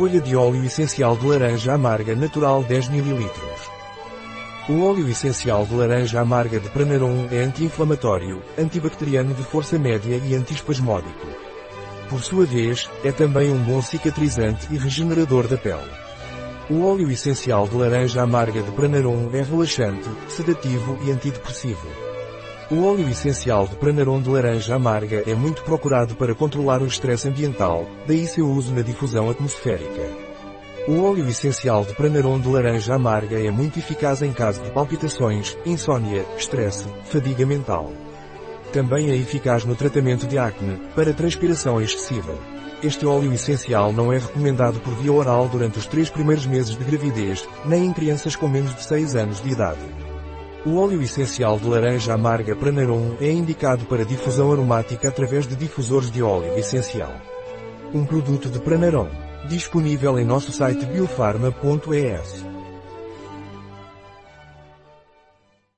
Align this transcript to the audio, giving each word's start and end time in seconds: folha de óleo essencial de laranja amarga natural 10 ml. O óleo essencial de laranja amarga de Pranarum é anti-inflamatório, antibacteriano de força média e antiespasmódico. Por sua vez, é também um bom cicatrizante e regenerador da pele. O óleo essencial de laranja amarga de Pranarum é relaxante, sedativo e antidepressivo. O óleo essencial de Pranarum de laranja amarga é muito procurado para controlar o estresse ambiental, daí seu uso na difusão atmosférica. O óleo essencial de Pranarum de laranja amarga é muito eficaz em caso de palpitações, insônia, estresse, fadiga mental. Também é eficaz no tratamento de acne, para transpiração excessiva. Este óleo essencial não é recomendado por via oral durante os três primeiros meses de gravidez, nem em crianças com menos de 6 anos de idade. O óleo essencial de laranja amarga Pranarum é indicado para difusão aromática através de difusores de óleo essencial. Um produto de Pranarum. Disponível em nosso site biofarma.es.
folha 0.00 0.18
de 0.18 0.34
óleo 0.34 0.64
essencial 0.64 1.14
de 1.14 1.26
laranja 1.26 1.74
amarga 1.74 2.16
natural 2.16 2.64
10 2.64 2.88
ml. 2.88 3.30
O 4.70 4.82
óleo 4.82 5.06
essencial 5.06 5.66
de 5.66 5.74
laranja 5.74 6.18
amarga 6.22 6.58
de 6.58 6.70
Pranarum 6.70 7.28
é 7.30 7.42
anti-inflamatório, 7.42 8.42
antibacteriano 8.58 9.34
de 9.34 9.42
força 9.42 9.78
média 9.78 10.18
e 10.24 10.34
antiespasmódico. 10.34 11.26
Por 12.08 12.22
sua 12.22 12.46
vez, 12.46 12.88
é 13.04 13.12
também 13.12 13.52
um 13.52 13.62
bom 13.62 13.82
cicatrizante 13.82 14.68
e 14.70 14.78
regenerador 14.78 15.46
da 15.46 15.58
pele. 15.58 15.92
O 16.70 16.82
óleo 16.82 17.10
essencial 17.10 17.68
de 17.68 17.76
laranja 17.76 18.22
amarga 18.22 18.62
de 18.62 18.70
Pranarum 18.70 19.28
é 19.34 19.42
relaxante, 19.42 20.08
sedativo 20.28 20.98
e 21.04 21.10
antidepressivo. 21.10 22.09
O 22.70 22.84
óleo 22.84 23.08
essencial 23.08 23.66
de 23.66 23.74
Pranarum 23.74 24.22
de 24.22 24.30
laranja 24.30 24.76
amarga 24.76 25.24
é 25.26 25.34
muito 25.34 25.64
procurado 25.64 26.14
para 26.14 26.36
controlar 26.36 26.80
o 26.80 26.86
estresse 26.86 27.26
ambiental, 27.26 27.84
daí 28.06 28.24
seu 28.28 28.48
uso 28.48 28.72
na 28.72 28.80
difusão 28.80 29.28
atmosférica. 29.28 30.02
O 30.86 31.02
óleo 31.02 31.28
essencial 31.28 31.84
de 31.84 31.92
Pranarum 31.94 32.38
de 32.38 32.46
laranja 32.46 32.94
amarga 32.94 33.44
é 33.44 33.50
muito 33.50 33.80
eficaz 33.80 34.22
em 34.22 34.32
caso 34.32 34.62
de 34.62 34.70
palpitações, 34.70 35.58
insônia, 35.66 36.24
estresse, 36.38 36.86
fadiga 37.06 37.44
mental. 37.44 37.90
Também 38.72 39.10
é 39.10 39.16
eficaz 39.16 39.64
no 39.64 39.74
tratamento 39.74 40.28
de 40.28 40.38
acne, 40.38 40.80
para 40.94 41.12
transpiração 41.12 41.82
excessiva. 41.82 42.34
Este 42.84 43.04
óleo 43.04 43.32
essencial 43.32 43.92
não 43.92 44.12
é 44.12 44.18
recomendado 44.18 44.78
por 44.78 44.94
via 44.94 45.12
oral 45.12 45.48
durante 45.48 45.76
os 45.76 45.86
três 45.86 46.08
primeiros 46.08 46.46
meses 46.46 46.76
de 46.76 46.84
gravidez, 46.84 47.48
nem 47.64 47.86
em 47.86 47.92
crianças 47.92 48.36
com 48.36 48.46
menos 48.46 48.76
de 48.76 48.84
6 48.84 49.16
anos 49.16 49.40
de 49.42 49.50
idade. 49.50 50.09
O 50.64 50.76
óleo 50.76 51.00
essencial 51.00 51.58
de 51.58 51.66
laranja 51.66 52.12
amarga 52.12 52.54
Pranarum 52.54 53.16
é 53.18 53.32
indicado 53.32 53.86
para 53.86 54.04
difusão 54.04 54.52
aromática 54.52 55.08
através 55.08 55.46
de 55.46 55.56
difusores 55.56 56.10
de 56.10 56.22
óleo 56.22 56.54
essencial. 56.58 57.14
Um 57.94 58.04
produto 58.04 58.50
de 58.50 58.60
Pranarum. 58.60 59.08
Disponível 59.48 60.18
em 60.18 60.24
nosso 60.24 60.52
site 60.52 60.84
biofarma.es. 60.84 62.49